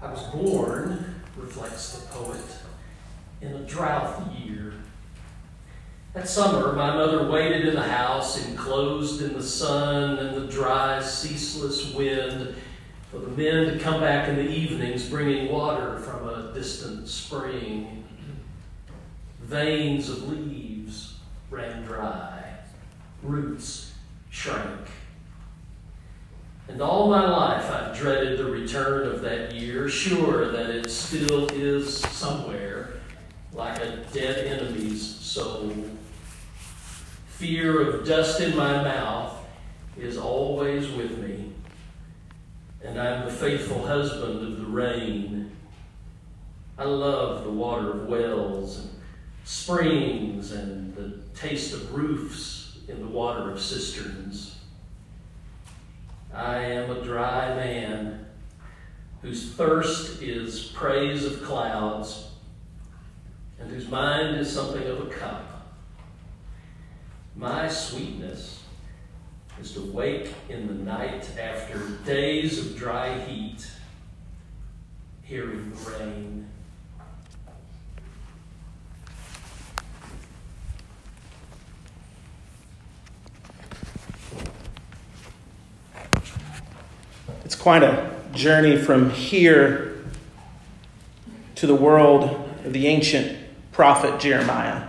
I 0.00 0.12
was 0.12 0.22
born, 0.28 1.16
reflects 1.36 1.98
the 1.98 2.06
poet, 2.08 2.40
in 3.40 3.52
a 3.52 3.64
drought 3.64 4.32
year. 4.32 4.74
That 6.14 6.28
summer, 6.28 6.72
my 6.72 6.94
mother 6.94 7.28
waited 7.28 7.66
in 7.66 7.74
the 7.74 7.82
house, 7.82 8.46
enclosed 8.46 9.22
in 9.22 9.34
the 9.34 9.42
sun 9.42 10.18
and 10.18 10.36
the 10.36 10.52
dry, 10.52 11.02
ceaseless 11.02 11.92
wind, 11.94 12.54
for 13.10 13.18
the 13.18 13.28
men 13.28 13.72
to 13.72 13.78
come 13.78 14.00
back 14.00 14.28
in 14.28 14.36
the 14.36 14.48
evenings 14.48 15.08
bringing 15.08 15.50
water 15.50 15.98
from 15.98 16.28
a 16.28 16.52
distant 16.54 17.08
spring. 17.08 18.04
Veins 19.40 20.08
of 20.10 20.28
leaves 20.28 21.18
ran 21.50 21.82
dry, 21.84 22.44
roots 23.22 23.94
shrank. 24.30 24.88
And 26.68 26.82
all 26.82 27.08
my 27.08 27.26
life 27.26 27.64
Dreaded 27.94 28.38
the 28.38 28.44
return 28.44 29.08
of 29.08 29.22
that 29.22 29.54
year, 29.54 29.88
sure 29.88 30.52
that 30.52 30.70
it 30.70 30.88
still 30.88 31.48
is 31.48 31.98
somewhere, 31.98 32.90
like 33.52 33.80
a 33.80 33.96
dead 34.12 34.46
enemy's 34.46 35.04
soul. 35.04 35.72
Fear 37.28 37.80
of 37.88 38.06
dust 38.06 38.40
in 38.40 38.56
my 38.56 38.82
mouth 38.84 39.34
is 39.96 40.16
always 40.16 40.88
with 40.90 41.18
me, 41.18 41.52
and 42.84 43.00
I'm 43.00 43.24
the 43.24 43.32
faithful 43.32 43.84
husband 43.84 44.46
of 44.46 44.58
the 44.60 44.66
rain. 44.66 45.50
I 46.78 46.84
love 46.84 47.44
the 47.44 47.50
water 47.50 47.90
of 47.90 48.06
wells 48.06 48.78
and 48.78 48.90
springs 49.44 50.52
and 50.52 50.94
the 50.94 51.18
taste 51.34 51.74
of 51.74 51.94
roofs 51.94 52.78
in 52.86 53.00
the 53.00 53.08
water 53.08 53.50
of 53.50 53.60
cisterns. 53.60 54.54
I 56.32 56.58
am 56.58 56.90
a 56.90 57.02
dry 57.02 57.54
whose 59.28 59.52
thirst 59.52 60.22
is 60.22 60.68
praise 60.74 61.22
of 61.22 61.42
clouds 61.42 62.30
and 63.60 63.70
whose 63.70 63.86
mind 63.86 64.34
is 64.38 64.50
something 64.50 64.84
of 64.84 65.06
a 65.06 65.10
cup. 65.10 65.66
My 67.36 67.68
sweetness 67.68 68.62
is 69.60 69.72
to 69.72 69.82
wake 69.82 70.32
in 70.48 70.66
the 70.66 70.72
night 70.72 71.28
after 71.38 71.78
days 72.06 72.58
of 72.58 72.74
dry 72.74 73.18
heat, 73.18 73.70
hearing 75.24 75.72
the 75.74 75.90
rain. 75.90 76.48
It's 87.44 87.54
quite 87.54 87.82
a 87.82 88.17
journey 88.38 88.76
from 88.76 89.10
here 89.10 89.96
to 91.56 91.66
the 91.66 91.74
world 91.74 92.22
of 92.64 92.72
the 92.72 92.86
ancient 92.86 93.36
prophet 93.72 94.20
Jeremiah. 94.20 94.86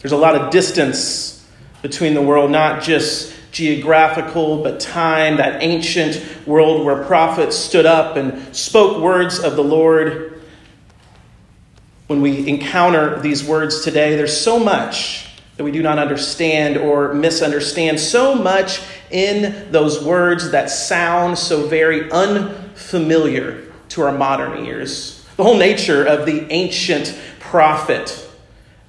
There's 0.00 0.10
a 0.10 0.16
lot 0.16 0.34
of 0.34 0.50
distance 0.50 1.48
between 1.80 2.14
the 2.14 2.22
world, 2.22 2.50
not 2.50 2.82
just 2.82 3.32
geographical, 3.52 4.64
but 4.64 4.80
time, 4.80 5.36
that 5.36 5.62
ancient 5.62 6.20
world 6.44 6.84
where 6.84 7.04
prophets 7.04 7.56
stood 7.56 7.86
up 7.86 8.16
and 8.16 8.54
spoke 8.54 9.00
words 9.00 9.38
of 9.38 9.54
the 9.54 9.62
Lord. 9.62 10.42
When 12.08 12.20
we 12.20 12.48
encounter 12.48 13.20
these 13.20 13.44
words 13.44 13.84
today, 13.84 14.16
there's 14.16 14.36
so 14.36 14.58
much 14.58 15.28
that 15.56 15.64
we 15.64 15.72
do 15.72 15.82
not 15.82 15.98
understand 15.98 16.76
or 16.76 17.12
misunderstand, 17.12 18.00
so 18.00 18.34
much 18.34 18.80
in 19.10 19.70
those 19.70 20.02
words 20.02 20.50
that 20.50 20.70
sound 20.70 21.38
so 21.38 21.66
very 21.66 22.10
unfamiliar 22.10 23.70
to 23.90 24.02
our 24.02 24.12
modern 24.12 24.64
ears. 24.64 25.26
The 25.36 25.44
whole 25.44 25.58
nature 25.58 26.04
of 26.04 26.24
the 26.24 26.50
ancient 26.50 27.18
prophet, 27.38 28.28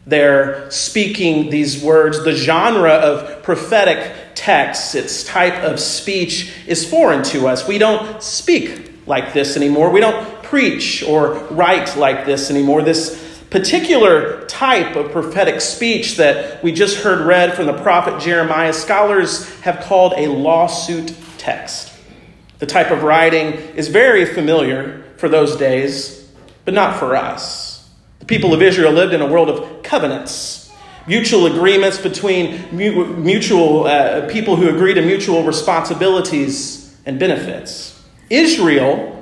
they're 0.08 0.70
speaking 0.72 1.50
these 1.50 1.84
words, 1.84 2.24
the 2.24 2.34
genre 2.34 2.94
of 2.94 3.44
prophetic 3.44 4.14
texts, 4.36 4.96
its 4.96 5.24
type 5.24 5.64
of 5.64 5.80
speech 5.80 6.54
is 6.68 6.90
foreign 6.90 7.24
to 7.24 7.48
us. 7.48 7.68
We 7.68 7.78
don't 7.78 8.22
speak 8.24 8.94
like 9.06 9.34
this 9.34 9.58
anymore. 9.58 9.92
We 9.92 10.00
don't 10.00 10.44
preach 10.44 11.04
or 11.04 11.34
write 11.46 11.98
like 11.98 12.26
this 12.26 12.50
anymore. 12.50 12.82
This 12.82 13.23
particular 13.54 14.44
type 14.48 14.96
of 14.96 15.12
prophetic 15.12 15.62
speech 15.62 16.18
that 16.18 16.64
we 16.64 16.72
just 16.72 16.98
heard 16.98 17.24
read 17.24 17.54
from 17.54 17.68
the 17.68 17.84
prophet 17.84 18.20
Jeremiah, 18.20 18.74
scholars 18.74 19.48
have 19.60 19.82
called 19.82 20.16
a 20.18 20.26
lawsuit 20.26 21.16
text. 21.38 21.94
The 22.58 22.66
type 22.66 22.90
of 22.90 23.04
writing 23.04 23.54
is 23.76 23.90
very 23.90 24.26
familiar 24.26 25.04
for 25.18 25.30
those 25.30 25.56
days, 25.56 26.28
but 26.66 26.74
not 26.74 26.98
for 26.98 27.16
us. 27.16 27.88
The 28.18 28.26
people 28.26 28.56
of 28.56 28.64
Israel 28.64 28.92
lived 28.92 29.14
in 29.14 29.22
a 29.22 29.28
world 29.28 29.50
of 29.52 29.84
covenants, 29.84 30.72
mutual 31.06 31.46
agreements 31.46 32.00
between 32.00 32.76
mutual 32.76 33.86
uh, 33.86 34.28
people 34.32 34.56
who 34.56 34.68
agree 34.68 34.96
to 34.96 35.02
mutual 35.04 35.44
responsibilities 35.44 36.98
and 37.06 37.20
benefits. 37.20 38.02
Israel 38.32 39.13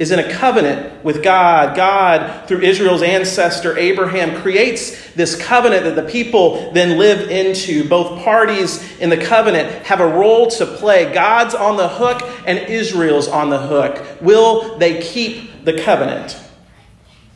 is 0.00 0.10
in 0.10 0.18
a 0.18 0.32
covenant 0.32 1.04
with 1.04 1.22
God. 1.22 1.76
God, 1.76 2.48
through 2.48 2.62
Israel's 2.62 3.02
ancestor 3.02 3.76
Abraham, 3.76 4.40
creates 4.40 5.12
this 5.12 5.36
covenant 5.36 5.84
that 5.84 5.94
the 5.94 6.10
people 6.10 6.72
then 6.72 6.98
live 6.98 7.30
into. 7.30 7.86
Both 7.86 8.24
parties 8.24 8.98
in 8.98 9.10
the 9.10 9.18
covenant 9.18 9.84
have 9.84 10.00
a 10.00 10.06
role 10.08 10.48
to 10.52 10.64
play. 10.64 11.12
God's 11.12 11.54
on 11.54 11.76
the 11.76 11.86
hook 11.86 12.22
and 12.46 12.58
Israel's 12.58 13.28
on 13.28 13.50
the 13.50 13.58
hook. 13.58 14.22
Will 14.22 14.78
they 14.78 15.02
keep 15.02 15.66
the 15.66 15.78
covenant? 15.78 16.40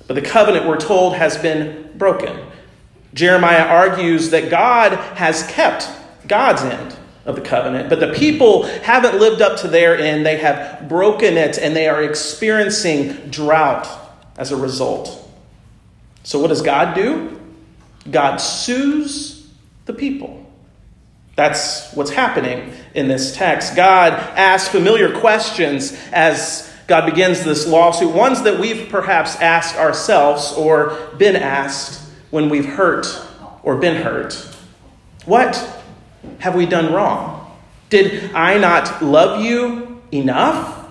But 0.07 0.15
the 0.15 0.23
covenant, 0.23 0.67
we're 0.67 0.81
told, 0.81 1.17
has 1.17 1.37
been 1.37 1.93
broken. 1.97 2.47
Jeremiah 3.13 3.67
argues 3.67 4.31
that 4.31 4.51
God 4.51 4.93
has 5.19 5.47
kept 5.49 5.91
God's 6.27 6.63
end 6.63 6.97
of 7.25 7.37
the 7.37 7.41
covenant. 7.41 7.89
But 7.89 8.01
the 8.01 8.13
people 8.13 8.65
haven't 8.65 9.19
lived 9.19 9.41
up 9.41 9.61
to 9.61 9.69
their 9.69 9.99
end. 9.99 10.27
They 10.27 10.39
have 10.39 10.89
broken 10.89 11.37
it 11.37 11.59
and 11.59 11.75
they 11.75 11.89
are 11.89 12.03
experiencing 12.03 13.31
drought 13.31 13.89
as 14.37 14.53
a 14.53 14.57
result. 14.57 15.21
So, 16.23 16.39
what 16.39 16.49
does 16.49 16.63
God 16.63 16.95
do? 16.95 17.41
God 18.11 18.37
sues 18.37 19.51
the 19.87 19.93
people. 19.93 20.41
That's 21.37 21.93
what's 21.95 22.11
happening 22.11 22.73
in 22.95 23.09
this 23.09 23.35
text. 23.35 23.75
God 23.75 24.13
asks 24.13 24.69
familiar 24.69 25.19
questions 25.19 25.99
as 26.13 26.73
God 26.87 27.07
begins 27.07 27.43
this 27.45 27.67
lawsuit, 27.67 28.15
ones 28.15 28.43
that 28.43 28.61
we've 28.61 28.89
perhaps 28.89 29.37
asked 29.37 29.77
ourselves 29.77 30.53
or 30.53 30.97
been 31.19 31.35
asked 31.35 32.01
when 32.31 32.49
we've 32.51 32.67
hurt 32.67 33.07
or 33.63 33.77
been 33.77 34.03
hurt. 34.03 34.35
What 35.25 35.83
have 36.39 36.55
we 36.55 36.67
done 36.67 36.93
wrong? 36.93 37.57
Did 37.91 38.35
I 38.35 38.59
not 38.59 39.03
love 39.03 39.45
you 39.45 40.03
enough? 40.13 40.89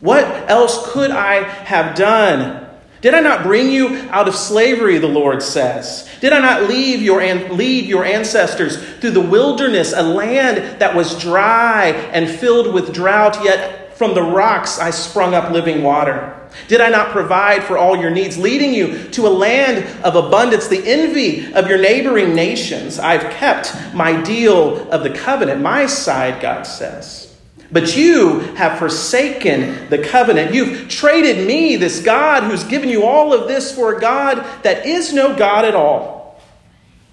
What 0.00 0.24
else 0.50 0.92
could 0.92 1.10
I 1.10 1.42
have 1.42 1.96
done? 1.96 2.66
Did 3.00 3.14
I 3.14 3.20
not 3.20 3.42
bring 3.42 3.70
you 3.70 3.96
out 4.10 4.28
of 4.28 4.34
slavery, 4.34 4.98
the 4.98 5.08
Lord 5.08 5.42
says? 5.42 6.08
Did 6.20 6.34
I 6.34 6.40
not 6.40 6.68
leave 6.68 7.00
your, 7.00 7.22
lead 7.50 7.86
your 7.86 8.04
ancestors 8.04 8.76
through 8.98 9.12
the 9.12 9.20
wilderness, 9.20 9.94
a 9.94 10.02
land 10.02 10.80
that 10.80 10.94
was 10.94 11.18
dry 11.18 11.86
and 12.12 12.28
filled 12.28 12.74
with 12.74 12.92
drought, 12.92 13.42
yet 13.42 13.79
from 14.00 14.14
the 14.14 14.22
rocks 14.22 14.78
I 14.78 14.92
sprung 14.92 15.34
up 15.34 15.50
living 15.50 15.82
water? 15.82 16.34
Did 16.68 16.80
I 16.80 16.88
not 16.88 17.10
provide 17.10 17.62
for 17.62 17.76
all 17.76 17.98
your 17.98 18.08
needs, 18.08 18.38
leading 18.38 18.72
you 18.72 19.10
to 19.10 19.26
a 19.26 19.28
land 19.28 19.84
of 20.02 20.16
abundance, 20.16 20.68
the 20.68 20.82
envy 20.86 21.52
of 21.52 21.68
your 21.68 21.76
neighboring 21.76 22.34
nations? 22.34 22.98
I've 22.98 23.30
kept 23.34 23.76
my 23.92 24.18
deal 24.22 24.90
of 24.90 25.02
the 25.02 25.10
covenant, 25.10 25.60
my 25.60 25.84
side, 25.84 26.40
God 26.40 26.62
says. 26.62 27.36
But 27.70 27.94
you 27.94 28.38
have 28.54 28.78
forsaken 28.78 29.90
the 29.90 30.02
covenant. 30.02 30.54
You've 30.54 30.88
traded 30.88 31.46
me, 31.46 31.76
this 31.76 32.02
God 32.02 32.44
who's 32.44 32.64
given 32.64 32.88
you 32.88 33.04
all 33.04 33.34
of 33.34 33.48
this, 33.48 33.70
for 33.70 33.98
a 33.98 34.00
God 34.00 34.38
that 34.62 34.86
is 34.86 35.12
no 35.12 35.36
God 35.36 35.66
at 35.66 35.74
all. 35.74 36.40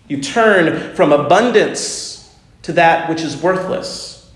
You 0.08 0.22
turn 0.22 0.96
from 0.96 1.12
abundance 1.12 2.34
to 2.62 2.72
that 2.72 3.10
which 3.10 3.24
is 3.24 3.36
worthless. 3.36 4.32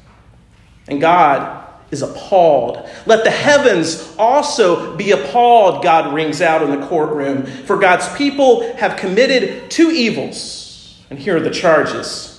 And 0.89 1.00
God 1.00 1.61
is 1.91 2.01
appalled. 2.01 2.89
Let 3.05 3.23
the 3.23 3.31
heavens 3.31 4.15
also 4.17 4.95
be 4.95 5.11
appalled, 5.11 5.83
God 5.83 6.13
rings 6.13 6.41
out 6.41 6.63
in 6.63 6.79
the 6.79 6.88
courtroom. 6.88 7.45
For 7.45 7.77
God's 7.77 8.11
people 8.15 8.75
have 8.77 8.97
committed 8.97 9.69
two 9.69 9.91
evils. 9.91 10.97
And 11.09 11.19
here 11.19 11.38
are 11.38 11.41
the 11.41 11.51
charges 11.51 12.29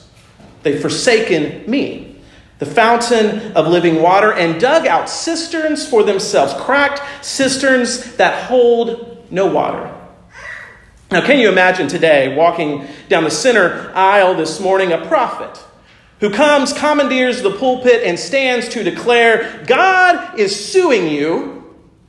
they've 0.63 0.81
forsaken 0.81 1.69
me, 1.71 2.17
the 2.59 2.67
fountain 2.67 3.53
of 3.53 3.67
living 3.67 4.01
water, 4.01 4.33
and 4.33 4.61
dug 4.61 4.87
out 4.87 5.11
cisterns 5.11 5.87
for 5.87 6.03
themselves, 6.03 6.55
cracked 6.55 7.03
cisterns 7.25 8.17
that 8.17 8.45
hold 8.45 9.27
no 9.31 9.47
water. 9.47 9.93
Now, 11.11 11.21
can 11.21 11.39
you 11.39 11.51
imagine 11.51 11.89
today 11.89 12.35
walking 12.35 12.87
down 13.11 13.25
the 13.25 13.31
center 13.31 13.93
aisle 13.95 14.35
this 14.35 14.61
morning 14.61 14.93
a 14.93 15.05
prophet? 15.07 15.63
Who 16.23 16.31
comes, 16.31 16.73
commandeers 16.73 17.43
the 17.43 17.51
pulpit, 17.51 18.05
and 18.05 18.17
stands 18.17 18.69
to 18.69 18.85
declare 18.85 19.65
God 19.67 20.39
is 20.39 20.73
suing 20.73 21.09
you 21.09 21.65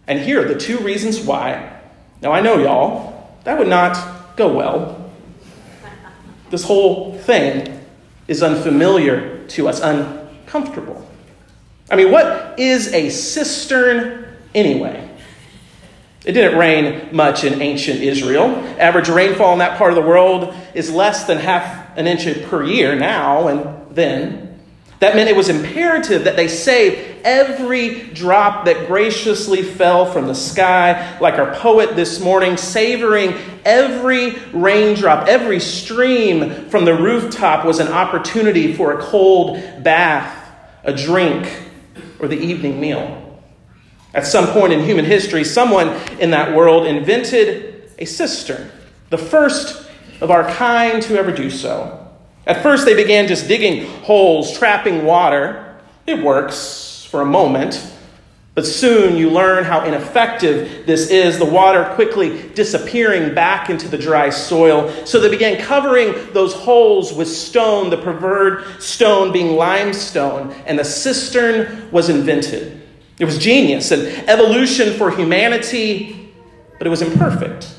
And 0.08 0.20
here 0.20 0.44
are 0.44 0.48
the 0.48 0.60
two 0.60 0.78
reasons 0.80 1.20
why. 1.20 1.80
Now, 2.22 2.32
I 2.32 2.42
know 2.42 2.60
y'all, 2.60 3.38
that 3.44 3.58
would 3.58 3.68
not 3.68 4.36
go 4.36 4.54
well. 4.54 5.12
This 6.52 6.64
whole 6.64 7.18
thing 7.18 7.80
is 8.28 8.44
unfamiliar 8.44 9.48
to 9.48 9.68
us, 9.68 9.80
uncomfortable. 9.80 11.08
I 11.90 11.96
mean, 11.96 12.12
what 12.12 12.60
is 12.60 12.94
a 12.94 13.10
cistern 13.10 14.28
anyway? 14.54 15.10
It 16.24 16.34
didn't 16.34 16.58
rain 16.58 17.10
much 17.12 17.44
in 17.44 17.62
ancient 17.62 18.02
Israel. 18.02 18.46
Average 18.80 19.10
rainfall 19.10 19.54
in 19.54 19.60
that 19.60 19.78
part 19.78 19.92
of 19.92 19.96
the 19.96 20.08
world 20.08 20.54
is 20.76 20.92
less 20.92 21.26
than 21.26 21.40
half 21.40 21.98
an 21.98 22.08
inch 22.08 22.26
per 22.44 22.64
year 22.64 22.96
now 22.96 23.48
and 23.48 23.83
then. 23.96 24.60
That 25.00 25.16
meant 25.16 25.30
it 25.30 25.36
was 25.36 25.50
imperative 25.50 26.24
that 26.24 26.38
they 26.38 26.48
save 26.48 27.20
every 27.26 28.04
drop 28.14 28.66
that 28.66 28.88
graciously 28.88 29.62
fell 29.62 30.06
from 30.06 30.28
the 30.28 30.36
sky, 30.36 31.20
like 31.20 31.34
our 31.36 31.54
poet 31.56 31.98
this 31.98 32.22
morning, 32.22 32.56
savoring 32.56 33.34
every 33.66 34.38
raindrop, 34.54 35.28
every 35.28 35.60
stream 35.60 36.70
from 36.70 36.86
the 36.86 36.94
rooftop 36.94 37.66
was 37.66 37.80
an 37.80 37.90
opportunity 37.90 38.74
for 38.74 38.98
a 38.98 39.02
cold 39.02 39.58
bath, 39.84 40.52
a 40.86 40.94
drink, 40.94 41.52
or 42.20 42.30
the 42.30 42.40
evening 42.40 42.80
meal. 42.80 43.42
At 44.14 44.26
some 44.26 44.48
point 44.48 44.72
in 44.72 44.86
human 44.86 45.06
history, 45.06 45.44
someone 45.44 45.90
in 46.20 46.32
that 46.32 46.56
world 46.56 46.86
invented 46.86 47.92
a 48.00 48.06
cistern, 48.06 48.72
the 49.10 49.18
first 49.18 49.90
of 50.22 50.32
our 50.32 50.50
kind 50.52 51.02
to 51.04 51.18
ever 51.18 51.32
do 51.32 51.50
so. 51.50 52.03
At 52.46 52.62
first, 52.62 52.86
they 52.86 52.96
began 52.96 53.28
just 53.28 53.48
digging 53.48 53.86
holes, 54.02 54.58
trapping 54.58 55.06
water. 55.06 55.78
It 56.06 56.22
works 56.22 57.08
for 57.10 57.22
a 57.22 57.26
moment, 57.26 57.82
but 58.56 58.68
soon 58.68 59.16
you 59.16 59.30
learn 59.30 59.64
how 59.64 59.84
ineffective 59.84 60.86
this 60.86 61.10
is, 61.10 61.40
the 61.40 61.46
water 61.46 61.86
quickly 61.96 62.50
disappearing 62.50 63.34
back 63.34 63.70
into 63.70 63.88
the 63.88 63.98
dry 63.98 64.30
soil. 64.30 64.92
So 65.06 65.20
they 65.20 65.30
began 65.30 65.60
covering 65.60 66.14
those 66.34 66.54
holes 66.54 67.14
with 67.14 67.28
stone, 67.28 67.90
the 67.90 67.98
preferred 67.98 68.82
stone 68.82 69.32
being 69.32 69.56
limestone, 69.56 70.52
and 70.68 70.78
the 70.78 70.84
cistern 70.84 71.90
was 71.92 72.10
invented. 72.10 72.82
It 73.20 73.26
was 73.26 73.38
genius, 73.38 73.92
an 73.92 74.08
evolution 74.30 74.98
for 74.98 75.10
humanity, 75.10 76.34
but 76.78 76.86
it 76.86 76.90
was 76.90 77.02
imperfect. 77.02 77.74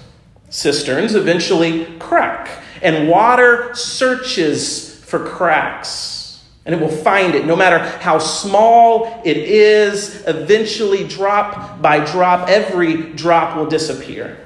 Cisterns 0.49 1.15
eventually 1.15 1.87
crack, 1.99 2.64
and 2.85 3.09
water 3.09 3.75
searches 3.75 4.95
for 5.05 5.27
cracks, 5.27 6.45
and 6.67 6.75
it 6.75 6.81
will 6.81 6.89
find 6.89 7.35
it. 7.35 7.47
No 7.47 7.57
matter 7.57 7.79
how 7.79 8.19
small 8.19 9.23
it 9.25 9.39
is, 9.39 10.23
eventually, 10.27 11.09
drop 11.09 11.81
by 11.81 12.05
drop, 12.05 12.49
every 12.49 13.15
drop 13.15 13.57
will 13.57 13.67
disappear. 13.67 14.39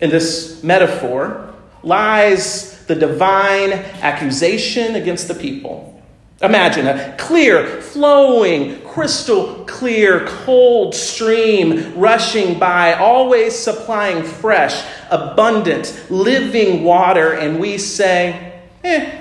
In 0.00 0.10
this 0.10 0.62
metaphor 0.62 1.54
lies 1.82 2.84
the 2.86 2.94
divine 2.94 3.72
accusation 3.72 4.96
against 4.96 5.28
the 5.28 5.34
people. 5.34 5.95
Imagine 6.42 6.86
a 6.86 7.16
clear, 7.16 7.80
flowing, 7.80 8.82
crystal 8.82 9.64
clear, 9.64 10.26
cold 10.26 10.94
stream 10.94 11.98
rushing 11.98 12.58
by, 12.58 12.92
always 12.92 13.58
supplying 13.58 14.22
fresh, 14.22 14.84
abundant, 15.10 15.98
living 16.10 16.84
water, 16.84 17.32
and 17.32 17.58
we 17.58 17.78
say, 17.78 18.60
eh, 18.84 19.18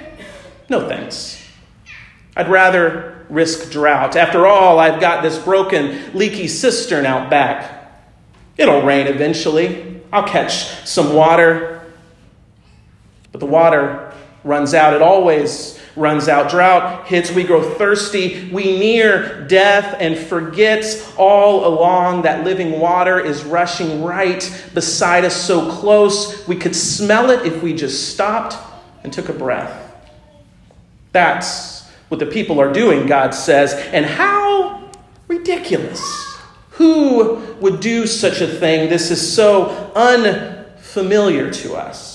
no 0.70 0.90
thanks. 0.90 1.42
I'd 2.36 2.50
rather 2.50 3.26
risk 3.30 3.72
drought. 3.72 4.18
After 4.18 4.46
all, 4.46 4.78
I've 4.78 5.00
got 5.00 5.24
this 5.24 5.40
broken, 5.40 6.14
leaky 6.14 6.50
cistern 6.50 7.06
out 7.06 7.30
back. 7.30 7.94
It'll 8.58 8.82
rain 8.82 9.08
eventually. 9.08 10.02
I'll 10.12 10.28
catch 10.28 10.86
some 10.86 11.14
water. 11.14 11.82
But 13.32 13.40
the 13.40 13.46
water 13.46 14.14
runs 14.44 14.74
out. 14.74 14.94
It 14.94 15.02
always 15.02 15.75
runs 15.96 16.28
out. 16.28 16.50
Drought 16.50 17.08
hits, 17.08 17.32
we 17.32 17.44
grow 17.44 17.62
thirsty, 17.62 18.50
we 18.52 18.78
near 18.78 19.46
death 19.48 19.96
and 20.00 20.18
forget 20.18 20.86
all 21.18 21.66
along 21.66 22.24
that 22.24 22.44
living 22.44 22.80
water 22.80 23.20
is 23.20 23.44
rushing 23.44 24.04
right 24.04 24.70
beside 24.74 25.24
us 25.24 25.36
so 25.36 25.72
close 25.72 26.48
we 26.48 26.56
could 26.56 26.76
smell 26.76 27.30
it 27.30 27.46
if 27.46 27.64
we 27.64 27.74
just 27.74 28.10
stopped 28.10 28.56
and 29.04 29.14
took 29.14 29.30
a 29.30 29.34
breath. 29.34 29.82
That's 31.12 31.88
what 32.10 32.20
the 32.20 32.26
people 32.26 32.60
are 32.60 32.74
doing, 32.74 33.08
God 33.08 33.34
says. 33.34 33.74
And 33.74 34.06
how 34.06 34.90
ridiculous. 35.28 36.02
Who 36.72 37.36
would 37.62 37.80
do 37.80 38.06
such 38.06 38.42
a 38.42 38.48
thing? 38.48 38.90
This 38.90 39.12
is 39.12 39.34
so 39.34 39.92
unfamiliar 39.96 41.50
to 41.52 41.76
us. 41.76 42.15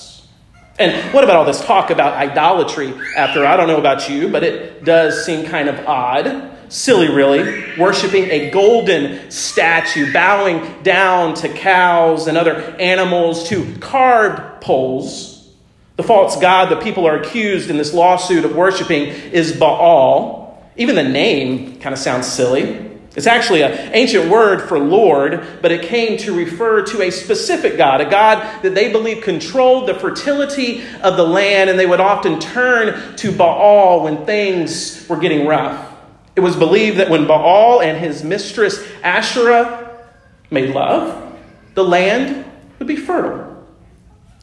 And 0.81 1.13
what 1.13 1.25
about 1.25 1.37
all 1.37 1.45
this 1.45 1.63
talk 1.63 1.91
about 1.91 2.15
idolatry 2.15 2.95
after? 3.15 3.45
I 3.45 3.59
don't 3.59 3.69
know 3.69 3.77
about 3.77 4.09
you, 4.09 4.29
but 4.29 4.43
it 4.43 4.83
does 4.83 5.27
seem 5.27 5.45
kind 5.45 5.69
of 5.69 5.87
odd. 5.87 6.51
Silly, 6.71 7.09
really. 7.09 7.77
Worshipping 7.77 8.31
a 8.31 8.51
golden 8.51 9.31
statue, 9.31 10.11
bowing 10.11 10.83
down 10.83 11.35
to 11.35 11.51
cows 11.51 12.29
and 12.29 12.39
other 12.39 12.57
animals, 12.81 13.51
to 13.51 13.77
carved 13.81 14.63
poles. 14.63 15.53
The 15.97 16.03
false 16.03 16.41
god 16.41 16.71
that 16.71 16.83
people 16.83 17.07
are 17.07 17.17
accused 17.21 17.69
in 17.69 17.77
this 17.77 17.93
lawsuit 17.93 18.47
of 18.47 18.57
worshiping 18.57 19.09
is 19.09 19.55
Baal. 19.55 20.67
Even 20.77 20.95
the 20.95 21.05
name 21.05 21.79
kind 21.81 21.93
of 21.93 21.99
sounds 21.99 22.27
silly. 22.27 22.90
It's 23.17 23.27
actually 23.27 23.63
an 23.63 23.93
ancient 23.93 24.31
word 24.31 24.63
for 24.63 24.79
Lord, 24.79 25.45
but 25.61 25.73
it 25.73 25.83
came 25.83 26.17
to 26.19 26.33
refer 26.33 26.83
to 26.87 27.03
a 27.03 27.11
specific 27.11 27.77
God, 27.77 28.01
a 28.01 28.09
God 28.09 28.63
that 28.63 28.75
they 28.77 28.93
believed 28.93 29.25
controlled 29.25 29.89
the 29.89 29.95
fertility 29.95 30.85
of 31.03 31.17
the 31.17 31.27
land, 31.27 31.69
and 31.69 31.79
they 31.79 31.87
would 31.87 31.99
often 31.99 32.39
turn 32.39 33.17
to 33.17 33.33
Baal 33.33 34.05
when 34.05 34.25
things 34.27 35.09
were 35.09 35.17
getting 35.17 35.45
rough. 35.47 35.89
It 36.37 36.41
was 36.41 36.55
believed 36.55 36.99
that 36.99 37.11
when 37.11 37.27
Baal 37.27 37.83
and 37.83 37.99
his 37.99 38.23
mistress 38.23 38.81
Asherah 39.03 40.07
made 40.49 40.71
love, 40.71 41.37
the 41.75 41.83
land 41.83 42.45
would 42.79 42.87
be 42.87 42.97
fertile. 42.97 43.67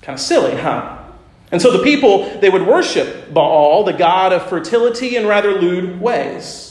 Kind 0.01 0.15
of 0.15 0.19
silly, 0.19 0.57
huh? 0.57 0.97
And 1.53 1.61
so 1.61 1.71
the 1.71 1.83
people, 1.83 2.39
they 2.41 2.49
would 2.49 2.67
worship 2.67 3.33
Baal, 3.33 3.85
the 3.85 3.93
god 3.93 4.33
of 4.33 4.49
fertility, 4.49 5.15
in 5.15 5.25
rather 5.25 5.53
lewd 5.53 6.01
ways. 6.01 6.66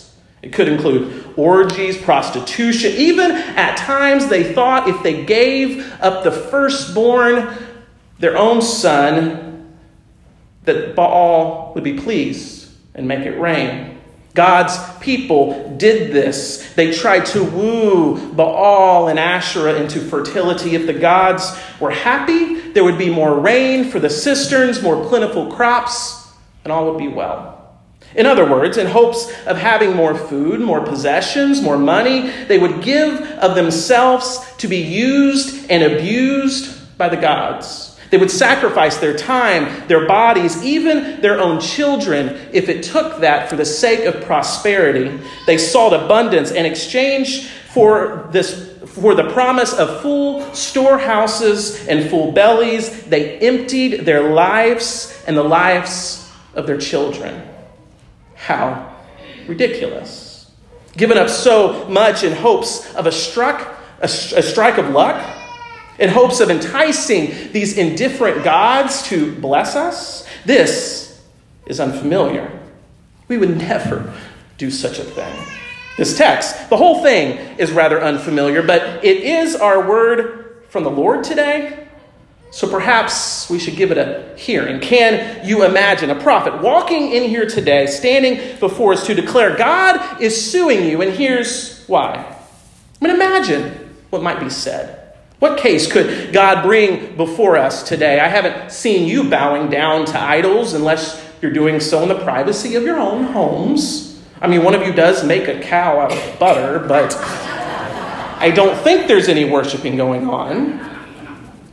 It 0.47 0.53
could 0.53 0.69
include 0.69 1.25
orgies, 1.37 2.01
prostitution. 2.01 2.93
Even 2.93 3.33
at 3.33 3.77
times, 3.77 4.29
they 4.29 4.55
thought 4.55 4.89
if 4.89 5.03
they 5.03 5.25
gave 5.25 5.93
up 6.01 6.23
the 6.23 6.31
firstborn, 6.31 7.53
their 8.21 8.37
own 8.37 8.63
son, 8.63 9.75
that 10.63 10.95
Baal 10.95 11.73
would 11.75 11.83
be 11.83 11.99
pleased 11.99 12.71
and 12.95 13.09
make 13.09 13.27
it 13.27 13.41
rain. 13.41 13.99
God's 14.35 14.79
people 15.01 15.77
did 15.79 16.13
this. 16.13 16.73
They 16.75 16.93
tried 16.93 17.27
to 17.27 17.43
woo 17.43 18.33
Baal 18.33 19.09
and 19.09 19.19
Asherah 19.19 19.75
into 19.75 19.99
fertility. 19.99 20.77
If 20.77 20.87
the 20.87 20.93
gods 20.93 21.59
were 21.81 21.91
happy, 21.91 22.71
there 22.71 22.85
would 22.85 22.99
be 22.99 23.11
more 23.11 23.37
rain 23.41 23.91
for 23.91 23.99
the 23.99 24.11
cisterns, 24.11 24.81
more 24.81 25.09
plentiful 25.09 25.51
crops, 25.51 26.31
and 26.63 26.73
all 26.73 26.89
would 26.93 26.99
be 26.99 27.09
well. 27.09 27.56
In 28.15 28.25
other 28.25 28.49
words, 28.49 28.79
in 28.79 28.87
hopes 28.87 29.31
of 29.47 29.59
having 29.59 29.95
more 29.95 30.15
food, 30.15 30.61
more 30.61 30.81
possessions, 30.81 31.61
more 31.61 31.79
money, 31.79 32.31
they 32.47 32.59
would 32.59 32.83
give 32.83 33.21
of 33.21 33.55
themselves 33.55 34.39
to 34.59 34.69
be 34.69 34.79
used 34.79 35.71
and 35.71 35.83
abused 35.83 36.97
by 36.97 37.09
the 37.09 37.17
gods. 37.17 37.99
They 38.11 38.19
would 38.19 38.31
sacrifice 38.31 38.99
their 38.99 39.17
time, 39.17 39.87
their 39.89 40.07
bodies, 40.07 40.63
even 40.63 41.21
their 41.21 41.41
own 41.41 41.61
children, 41.61 42.49
if 42.53 42.69
it 42.69 42.85
took 42.85 43.21
that 43.21 43.51
for 43.51 43.57
the 43.57 43.65
sake 43.65 44.05
of 44.05 44.25
prosperity. 44.25 45.19
They 45.47 45.59
sought 45.59 45.93
abundance 45.93 46.51
in 46.51 46.65
exchange 46.65 47.49
for 47.49 48.29
this 48.33 48.73
for 48.87 49.15
the 49.15 49.31
promise 49.31 49.75
of 49.75 50.01
full 50.01 50.55
storehouses 50.55 51.87
and 51.87 52.09
full 52.09 52.33
bellies. 52.33 53.03
They 53.03 53.39
emptied 53.41 54.07
their 54.07 54.33
lives 54.33 55.23
and 55.27 55.37
the 55.37 55.43
lives 55.43 56.33
of 56.55 56.67
their 56.67 56.79
children. 56.79 57.56
How 58.47 58.95
ridiculous. 59.49 60.49
Given 60.97 61.19
up 61.19 61.29
so 61.29 61.89
much 61.89 62.23
in 62.23 62.33
hopes 62.33 62.95
of 62.95 63.07
a, 63.07 63.11
struck, 63.11 63.77
a, 63.99 64.05
a 64.05 64.09
strike 64.09 64.79
of 64.79 64.91
luck, 64.91 65.21
in 65.99 66.09
hopes 66.09 66.39
of 66.39 66.49
enticing 66.49 67.53
these 67.53 67.77
indifferent 67.77 68.45
gods 68.45 69.03
to 69.09 69.35
bless 69.41 69.75
us, 69.75 70.29
this 70.45 71.21
is 71.67 71.81
unfamiliar. 71.81 72.57
We 73.27 73.37
would 73.37 73.59
never 73.59 74.15
do 74.59 74.71
such 74.71 75.01
a 75.01 75.05
thing. 75.05 75.37
This 75.99 76.17
text, 76.17 76.71
the 76.71 76.77
whole 76.77 77.03
thing 77.03 77.59
is 77.59 77.73
rather 77.73 78.01
unfamiliar, 78.01 78.63
but 78.63 79.05
it 79.05 79.25
is 79.25 79.57
our 79.57 79.89
word 79.89 80.63
from 80.69 80.85
the 80.85 80.91
Lord 80.91 81.25
today 81.25 81.86
so 82.51 82.69
perhaps 82.69 83.51
we 83.51 83.59
should 83.59 83.77
give 83.77 83.91
it 83.91 83.99
a 83.99 84.35
hearing. 84.37 84.81
Can 84.81 85.45
you 85.47 85.65
imagine 85.65 86.11
a 86.11 86.15
prophet 86.15 86.63
walking 86.63 87.13
in 87.13 87.25
here 87.25 87.47
today, 87.47 87.87
standing 87.87 88.59
before 88.59 88.93
us 88.93 89.07
to 89.07 89.15
declare 89.15 89.57
God 89.57 90.23
is 90.23 90.51
suing 90.51 90.85
you, 90.85 91.03
and 91.03 91.13
here's 91.13 91.85
why? 91.87 92.15
I 92.15 93.05
mean, 93.05 93.15
imagine 93.15 93.95
what 94.11 94.23
might 94.23 94.41
be 94.41 94.49
said. 94.49 95.15
What 95.39 95.59
case 95.59 95.91
could 95.91 96.33
God 96.33 96.63
bring 96.63 97.15
before 97.17 97.59
us 97.59 97.83
today? 97.87 98.21
I 98.21 98.29
haven't 98.29 98.73
seen 98.73 99.07
you 99.07 99.29
bowing 99.29 99.69
down 99.69 100.07
to 100.07 100.19
idols 100.19 100.73
unless 100.73 101.23
you're 101.43 101.53
doing 101.53 101.79
so 101.79 102.03
in 102.03 102.09
the 102.09 102.19
privacy 102.21 102.75
of 102.77 102.85
your 102.85 102.99
own 102.99 103.25
homes. 103.25 104.23
I 104.41 104.47
mean, 104.47 104.65
one 104.65 104.75
of 104.75 104.87
you 104.87 104.95
does 104.95 105.25
make 105.25 105.47
a 105.49 105.61
cow 105.61 106.01
out 106.01 106.13
of 106.13 106.39
butter, 106.39 106.79
but 106.79 107.15
I 108.39 108.51
don't 108.55 108.79
think 108.83 109.09
there's 109.09 109.29
any 109.29 109.45
worshiping 109.45 109.97
going 109.97 110.27
on. 110.27 110.96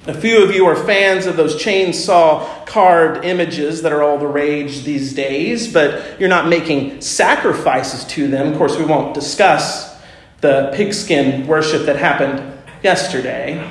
A 0.05 0.13
few 0.13 0.43
of 0.43 0.53
you 0.53 0.65
are 0.65 0.75
fans 0.75 1.27
of 1.27 1.37
those 1.37 1.55
chainsaw 1.55 2.65
carved 2.65 3.23
images 3.23 3.83
that 3.83 3.93
are 3.93 4.03
all 4.03 4.17
the 4.17 4.27
rage 4.27 4.83
these 4.83 5.13
days, 5.13 5.71
but 5.71 6.19
you're 6.19 6.27
not 6.27 6.49
making 6.49 6.99
sacrifices 6.99 8.03
to 8.05 8.27
them. 8.27 8.51
Of 8.51 8.57
course, 8.57 8.77
we 8.77 8.83
won't 8.83 9.13
discuss 9.13 9.97
the 10.41 10.73
pigskin 10.75 11.47
worship 11.47 11.85
that 11.85 11.95
happened 11.95 12.43
yesterday. 12.83 13.65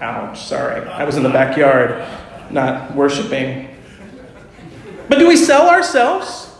Ouch, 0.00 0.40
sorry. 0.40 0.80
I 0.88 1.04
was 1.04 1.18
in 1.18 1.24
the 1.24 1.28
backyard 1.28 2.02
not 2.50 2.94
worshiping. 2.94 3.68
But 5.10 5.18
do 5.18 5.28
we 5.28 5.36
sell 5.36 5.68
ourselves 5.68 6.50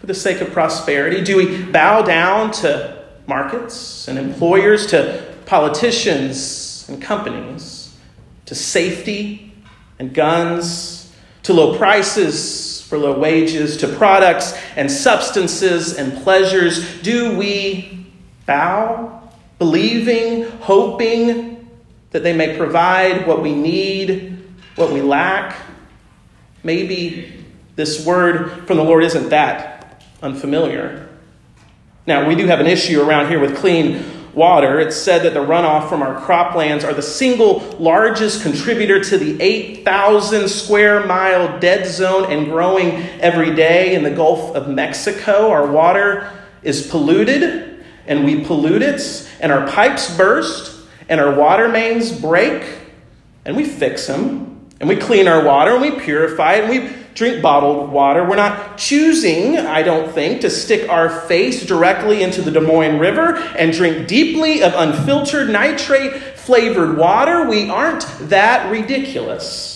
for 0.00 0.06
the 0.06 0.14
sake 0.14 0.40
of 0.40 0.52
prosperity? 0.52 1.22
Do 1.22 1.36
we 1.36 1.64
bow 1.64 2.00
down 2.00 2.50
to 2.52 3.04
markets 3.26 4.08
and 4.08 4.18
employers, 4.18 4.86
to 4.86 5.34
politicians 5.44 6.73
and 6.88 7.00
companies, 7.00 7.96
to 8.46 8.54
safety 8.54 9.52
and 9.98 10.14
guns, 10.14 11.12
to 11.44 11.52
low 11.52 11.76
prices 11.76 12.82
for 12.82 12.98
low 12.98 13.18
wages, 13.18 13.76
to 13.78 13.88
products 13.88 14.58
and 14.76 14.90
substances 14.90 15.96
and 15.96 16.22
pleasures? 16.22 17.00
Do 17.02 17.36
we 17.36 18.06
bow 18.46 19.22
believing, 19.58 20.50
hoping 20.60 21.68
that 22.10 22.22
they 22.22 22.32
may 22.32 22.56
provide 22.56 23.26
what 23.26 23.42
we 23.42 23.54
need, 23.54 24.38
what 24.76 24.92
we 24.92 25.00
lack. 25.00 25.56
Maybe 26.62 27.44
this 27.76 28.04
word 28.04 28.66
from 28.66 28.76
the 28.76 28.84
Lord 28.84 29.04
isn't 29.04 29.30
that 29.30 30.04
unfamiliar. 30.22 31.08
Now, 32.06 32.28
we 32.28 32.34
do 32.34 32.46
have 32.46 32.60
an 32.60 32.66
issue 32.66 33.02
around 33.02 33.28
here 33.28 33.40
with 33.40 33.56
clean 33.56 34.04
water. 34.34 34.80
It's 34.80 34.96
said 34.96 35.22
that 35.22 35.34
the 35.34 35.40
runoff 35.40 35.88
from 35.88 36.02
our 36.02 36.20
croplands 36.20 36.84
are 36.84 36.92
the 36.94 37.02
single 37.02 37.60
largest 37.78 38.42
contributor 38.42 39.02
to 39.04 39.18
the 39.18 39.40
8,000 39.40 40.48
square 40.48 41.06
mile 41.06 41.58
dead 41.60 41.86
zone 41.86 42.30
and 42.30 42.46
growing 42.46 42.92
every 43.20 43.54
day 43.54 43.94
in 43.94 44.02
the 44.02 44.10
Gulf 44.10 44.54
of 44.54 44.68
Mexico. 44.68 45.50
Our 45.50 45.70
water 45.70 46.30
is 46.62 46.86
polluted 46.88 47.84
and 48.06 48.24
we 48.24 48.44
pollute 48.44 48.82
it, 48.82 49.30
and 49.40 49.50
our 49.50 49.66
pipes 49.66 50.14
burst, 50.16 50.86
and 51.08 51.20
our 51.20 51.34
water 51.34 51.68
mains 51.68 52.12
break, 52.12 52.62
and 53.44 53.56
we 53.56 53.64
fix 53.64 54.06
them, 54.06 54.68
and 54.80 54.88
we 54.88 54.96
clean 54.96 55.26
our 55.26 55.42
water, 55.44 55.72
and 55.72 55.80
we 55.80 55.90
purify 55.92 56.54
it, 56.54 56.64
and 56.64 56.70
we 56.70 57.03
drink 57.14 57.40
bottled 57.40 57.90
water. 57.90 58.28
We're 58.28 58.36
not 58.36 58.76
choosing, 58.76 59.56
I 59.56 59.82
don't 59.82 60.12
think, 60.12 60.40
to 60.42 60.50
stick 60.50 60.88
our 60.88 61.08
face 61.08 61.64
directly 61.64 62.22
into 62.22 62.42
the 62.42 62.50
Des 62.50 62.60
Moines 62.60 62.98
River 62.98 63.36
and 63.36 63.72
drink 63.72 64.08
deeply 64.08 64.62
of 64.62 64.74
unfiltered 64.74 65.48
nitrate 65.48 66.14
flavored 66.14 66.96
water. 66.96 67.48
We 67.48 67.70
aren't 67.70 68.06
that 68.28 68.70
ridiculous. 68.70 69.74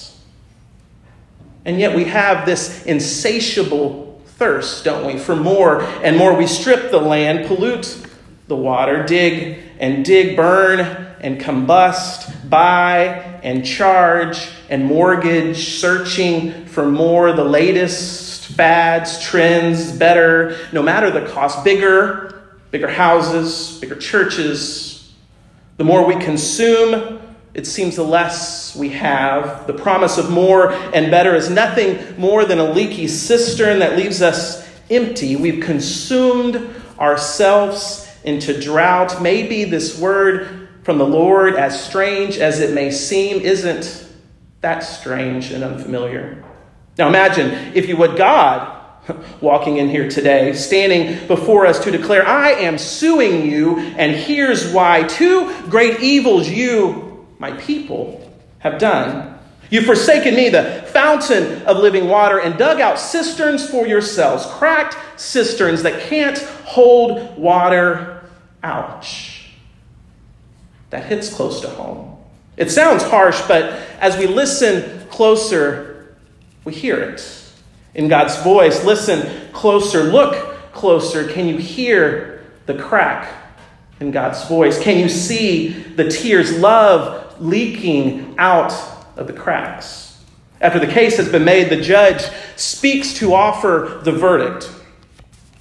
And 1.64 1.78
yet 1.78 1.94
we 1.94 2.04
have 2.04 2.44
this 2.46 2.84
insatiable 2.84 4.20
thirst, 4.26 4.84
don't 4.84 5.06
we, 5.06 5.18
for 5.18 5.36
more 5.36 5.82
and 5.82 6.16
more. 6.16 6.34
We 6.36 6.46
strip 6.46 6.90
the 6.90 7.00
land, 7.00 7.46
pollute 7.46 8.06
the 8.46 8.56
water, 8.56 9.04
dig 9.04 9.60
and 9.78 10.04
dig, 10.04 10.36
burn 10.36 10.80
and 11.20 11.40
combust, 11.40 12.48
buy 12.48 13.27
and 13.42 13.64
charge 13.64 14.50
and 14.68 14.84
mortgage, 14.84 15.78
searching 15.78 16.66
for 16.66 16.86
more, 16.86 17.32
the 17.32 17.44
latest 17.44 18.46
fads, 18.46 19.22
trends, 19.22 19.92
better, 19.92 20.56
no 20.72 20.82
matter 20.82 21.10
the 21.10 21.26
cost, 21.26 21.64
bigger, 21.64 22.42
bigger 22.70 22.88
houses, 22.88 23.78
bigger 23.80 23.96
churches. 23.96 25.12
The 25.76 25.84
more 25.84 26.06
we 26.06 26.16
consume, 26.16 27.20
it 27.54 27.66
seems 27.66 27.96
the 27.96 28.04
less 28.04 28.76
we 28.76 28.90
have. 28.90 29.66
The 29.66 29.72
promise 29.72 30.18
of 30.18 30.30
more 30.30 30.72
and 30.72 31.10
better 31.10 31.34
is 31.34 31.50
nothing 31.50 32.18
more 32.18 32.44
than 32.44 32.58
a 32.58 32.70
leaky 32.70 33.08
cistern 33.08 33.78
that 33.80 33.96
leaves 33.96 34.22
us 34.22 34.68
empty. 34.90 35.36
We've 35.36 35.62
consumed 35.62 36.70
ourselves 36.98 38.08
into 38.24 38.60
drought. 38.60 39.22
Maybe 39.22 39.64
this 39.64 39.98
word 39.98 40.67
from 40.88 40.96
the 40.96 41.06
Lord, 41.06 41.54
as 41.54 41.84
strange 41.84 42.38
as 42.38 42.60
it 42.60 42.72
may 42.72 42.90
seem, 42.90 43.42
isn't 43.42 44.08
that 44.62 44.78
strange 44.78 45.50
and 45.50 45.62
unfamiliar. 45.62 46.42
Now 46.96 47.08
imagine, 47.08 47.74
if 47.74 47.90
you 47.90 47.98
would, 47.98 48.16
God 48.16 48.74
walking 49.42 49.76
in 49.76 49.90
here 49.90 50.08
today, 50.08 50.54
standing 50.54 51.26
before 51.26 51.66
us 51.66 51.78
to 51.80 51.90
declare, 51.90 52.26
I 52.26 52.52
am 52.52 52.78
suing 52.78 53.50
you, 53.50 53.78
and 53.78 54.16
here's 54.16 54.72
why. 54.72 55.02
Two 55.02 55.54
great 55.68 56.00
evils 56.00 56.48
you, 56.48 57.26
my 57.38 57.52
people, 57.52 58.26
have 58.60 58.78
done. 58.78 59.38
You've 59.68 59.84
forsaken 59.84 60.34
me, 60.34 60.48
the 60.48 60.86
fountain 60.86 61.60
of 61.66 61.76
living 61.76 62.08
water, 62.08 62.40
and 62.40 62.56
dug 62.56 62.80
out 62.80 62.98
cisterns 62.98 63.68
for 63.68 63.86
yourselves, 63.86 64.46
cracked 64.46 64.96
cisterns 65.20 65.82
that 65.82 66.00
can't 66.08 66.38
hold 66.64 67.36
water 67.36 68.18
Ouch. 68.62 69.27
That 70.90 71.04
hits 71.04 71.32
close 71.32 71.60
to 71.60 71.68
home. 71.68 72.16
It 72.56 72.70
sounds 72.70 73.02
harsh, 73.02 73.40
but 73.46 73.64
as 74.00 74.16
we 74.16 74.26
listen 74.26 75.06
closer, 75.08 76.16
we 76.64 76.72
hear 76.72 76.98
it. 77.00 77.22
In 77.94 78.08
God's 78.08 78.36
voice, 78.42 78.84
listen 78.84 79.52
closer, 79.52 80.04
look 80.04 80.72
closer. 80.72 81.28
Can 81.28 81.46
you 81.48 81.56
hear 81.56 82.44
the 82.66 82.74
crack 82.74 83.32
in 84.00 84.10
God's 84.10 84.46
voice? 84.48 84.80
Can 84.80 84.98
you 84.98 85.08
see 85.08 85.68
the 85.68 86.08
tears, 86.08 86.58
love 86.58 87.40
leaking 87.40 88.34
out 88.38 88.72
of 89.16 89.26
the 89.26 89.32
cracks? 89.32 90.20
After 90.60 90.80
the 90.80 90.86
case 90.86 91.16
has 91.16 91.28
been 91.28 91.44
made, 91.44 91.70
the 91.70 91.80
judge 91.80 92.24
speaks 92.56 93.14
to 93.14 93.34
offer 93.34 94.00
the 94.02 94.12
verdict. 94.12 94.70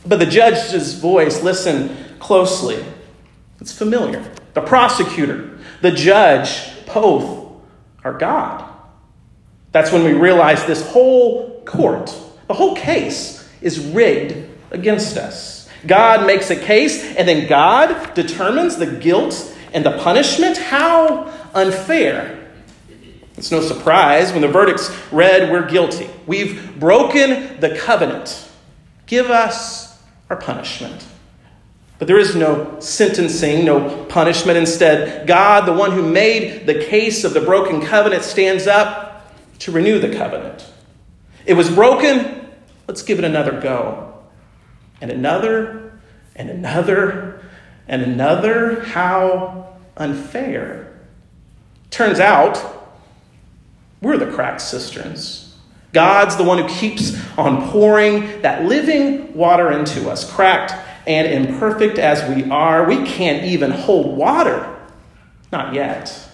But 0.06 0.20
the 0.20 0.26
judge's 0.26 0.96
voice, 0.96 1.44
listen 1.44 1.96
closely. 2.20 2.84
It's 3.60 3.72
familiar. 3.72 4.32
The 4.58 4.64
prosecutor, 4.64 5.60
the 5.82 5.92
judge, 5.92 6.84
both 6.92 7.62
are 8.04 8.14
God. 8.14 8.68
That's 9.72 9.92
when 9.92 10.04
we 10.04 10.14
realize 10.14 10.66
this 10.66 10.90
whole 10.90 11.62
court, 11.62 12.08
the 12.48 12.56
whole 12.56 12.76
case, 12.76 13.48
is 13.62 13.78
rigged 13.78 14.50
against 14.72 15.16
us. 15.16 15.70
God 15.86 16.26
makes 16.26 16.50
a 16.50 16.56
case, 16.56 17.16
and 17.18 17.28
then 17.28 17.48
God 17.48 18.16
determines 18.16 18.78
the 18.78 18.88
guilt 18.88 19.56
and 19.74 19.86
the 19.86 19.96
punishment. 20.00 20.58
How 20.58 21.32
unfair. 21.54 22.50
It's 23.38 23.52
no 23.52 23.62
surprise 23.62 24.32
when 24.32 24.42
the 24.42 24.48
verdict's 24.48 24.90
read, 25.12 25.52
we're 25.52 25.70
guilty. 25.70 26.10
We've 26.26 26.80
broken 26.80 27.60
the 27.60 27.78
covenant. 27.78 28.50
Give 29.06 29.30
us 29.30 30.02
our 30.32 30.36
punishment. 30.36 31.06
But 32.00 32.08
there 32.08 32.20
is 32.20 32.36
no 32.36 32.80
sentencing, 32.80 33.66
no 33.66 34.06
punishment. 34.06 34.58
Instead, 34.58 35.28
God, 35.28 35.66
the 35.66 35.74
one 35.74 35.92
who 35.92 36.04
made 36.04 36.68
the 36.68 36.84
case 36.84 37.24
of 37.24 37.34
the 37.34 37.42
broken 37.42 37.82
covenant, 37.82 38.24
stands 38.24 38.68
up 38.68 39.34
to 39.60 39.72
renew 39.72 40.00
the 40.00 40.16
covenant. 40.16 40.66
It 41.46 41.54
was 41.54 41.70
broken, 41.70 42.48
let's 42.88 43.02
give 43.02 43.18
it 43.18 43.26
another 43.26 43.60
go. 43.60 44.14
And 45.02 45.12
another, 45.12 46.00
and 46.36 46.50
another, 46.50 47.44
and 47.88 48.02
another. 48.02 48.84
How 48.84 49.76
unfair. 49.96 50.94
Turns 51.90 52.20
out, 52.20 52.64
we're 54.02 54.18
the 54.18 54.32
cracked 54.32 54.62
cisterns. 54.62 55.56
God's 55.94 56.36
the 56.36 56.44
one 56.44 56.60
who 56.60 56.68
keeps 56.68 57.18
on 57.38 57.70
pouring 57.72 58.42
that 58.42 58.66
living 58.66 59.34
water 59.34 59.72
into 59.72 60.10
us, 60.10 60.30
cracked 60.30 60.74
and 61.08 61.48
imperfect 61.48 61.98
as 61.98 62.28
we 62.36 62.50
are, 62.52 62.88
we 62.88 63.04
can't 63.06 63.46
even 63.46 63.72
hold 63.72 64.18
water. 64.18 64.76
Not 65.52 65.74
yet. 65.74 66.28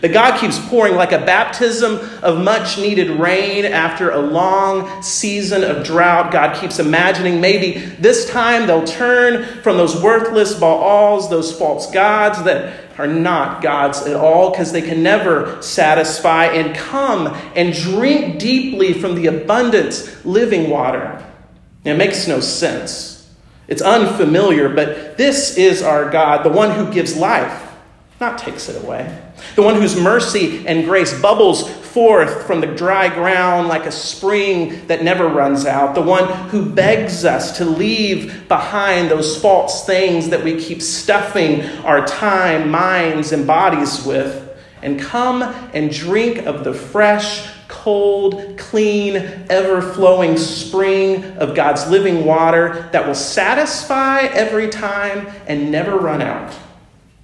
But 0.00 0.12
God 0.12 0.38
keeps 0.38 0.58
pouring 0.68 0.94
like 0.94 1.12
a 1.12 1.18
baptism 1.18 1.98
of 2.22 2.42
much 2.42 2.76
needed 2.76 3.10
rain 3.18 3.64
after 3.64 4.10
a 4.10 4.18
long 4.18 5.02
season 5.02 5.64
of 5.64 5.84
drought. 5.84 6.32
God 6.32 6.56
keeps 6.60 6.78
imagining 6.78 7.40
maybe 7.40 7.80
this 7.98 8.28
time 8.30 8.66
they'll 8.66 8.84
turn 8.84 9.44
from 9.62 9.78
those 9.78 10.00
worthless 10.02 10.54
Baals, 10.58 11.30
those 11.30 11.56
false 11.56 11.90
gods 11.90 12.42
that 12.44 12.98
are 12.98 13.06
not 13.06 13.62
gods 13.62 14.02
at 14.02 14.16
all, 14.16 14.50
because 14.50 14.72
they 14.72 14.82
can 14.82 15.02
never 15.02 15.60
satisfy, 15.62 16.46
and 16.46 16.74
come 16.74 17.28
and 17.54 17.72
drink 17.74 18.38
deeply 18.38 18.92
from 18.92 19.14
the 19.14 19.26
abundant 19.26 20.18
living 20.24 20.68
water. 20.70 21.22
It 21.84 21.96
makes 21.96 22.26
no 22.26 22.40
sense 22.40 23.15
It's 23.68 23.82
unfamiliar, 23.82 24.68
but 24.68 25.16
this 25.16 25.56
is 25.56 25.82
our 25.82 26.10
God, 26.10 26.44
the 26.44 26.50
one 26.50 26.70
who 26.70 26.92
gives 26.92 27.16
life, 27.16 27.72
not 28.20 28.38
takes 28.38 28.68
it 28.68 28.82
away. 28.82 29.22
The 29.54 29.62
one 29.62 29.74
whose 29.74 30.00
mercy 30.00 30.66
and 30.66 30.84
grace 30.84 31.18
bubbles 31.20 31.68
forth 31.68 32.46
from 32.46 32.60
the 32.60 32.66
dry 32.66 33.08
ground 33.08 33.68
like 33.68 33.86
a 33.86 33.92
spring 33.92 34.86
that 34.86 35.02
never 35.02 35.28
runs 35.28 35.66
out. 35.66 35.94
The 35.94 36.02
one 36.02 36.26
who 36.48 36.70
begs 36.70 37.24
us 37.24 37.56
to 37.58 37.64
leave 37.64 38.48
behind 38.48 39.10
those 39.10 39.40
false 39.40 39.86
things 39.86 40.28
that 40.28 40.44
we 40.44 40.60
keep 40.60 40.80
stuffing 40.80 41.62
our 41.84 42.06
time, 42.06 42.70
minds, 42.70 43.32
and 43.32 43.46
bodies 43.46 44.04
with 44.04 44.42
and 44.82 45.00
come 45.00 45.42
and 45.42 45.90
drink 45.90 46.46
of 46.46 46.64
the 46.64 46.72
fresh, 46.72 47.48
cold, 47.86 48.58
clean, 48.58 49.14
ever 49.48 49.80
flowing 49.80 50.36
spring 50.36 51.22
of 51.36 51.54
God's 51.54 51.88
living 51.88 52.24
water 52.24 52.88
that 52.90 53.06
will 53.06 53.14
satisfy 53.14 54.22
every 54.22 54.68
time 54.68 55.28
and 55.46 55.70
never 55.70 55.96
run 55.96 56.20
out. 56.20 56.52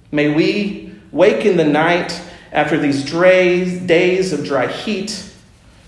May 0.09 0.33
we 0.33 0.95
wake 1.11 1.45
in 1.45 1.57
the 1.57 1.65
night 1.65 2.17
after 2.53 2.77
these 2.77 3.03
days 3.03 4.31
of 4.31 4.45
dry 4.45 4.71
heat 4.71 5.29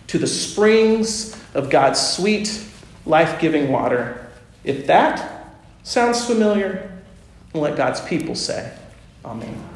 to 0.08 0.17
the 0.17 0.27
springs 0.27 1.41
of 1.53 1.70
God's 1.70 2.05
sweet, 2.05 2.62
life 3.05 3.39
giving 3.39 3.72
water. 3.72 4.29
If 4.65 4.88
that 4.88 5.55
sounds 5.84 6.25
familiar, 6.25 6.91
let 7.53 7.77
God's 7.77 8.01
people 8.01 8.36
say, 8.36 8.74
Amen. 9.24 9.75